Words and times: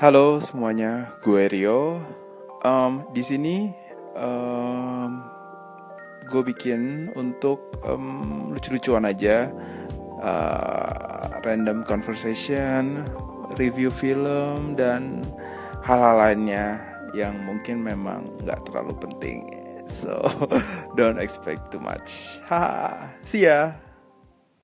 Halo 0.00 0.40
semuanya, 0.40 1.12
gue 1.20 1.44
Rio. 1.52 2.00
Um, 2.64 3.04
di 3.12 3.20
sini 3.20 3.68
um, 4.16 5.20
gue 6.24 6.40
bikin 6.40 7.12
untuk 7.12 7.76
um, 7.84 8.48
lucu-lucuan 8.48 9.04
aja, 9.04 9.52
uh, 10.24 11.36
random 11.44 11.84
conversation, 11.84 13.04
review 13.60 13.92
film 13.92 14.72
dan 14.72 15.20
hal-hal 15.84 16.16
lainnya 16.16 16.80
yang 17.12 17.36
mungkin 17.44 17.84
memang 17.84 18.24
nggak 18.40 18.72
terlalu 18.72 18.96
penting. 19.04 19.52
So 19.84 20.16
don't 20.96 21.20
expect 21.20 21.76
too 21.76 21.82
much. 21.84 22.40
Ha, 22.48 23.04
see 23.20 23.44
ya. 23.44 23.76